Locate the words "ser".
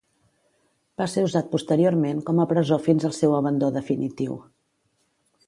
1.11-1.25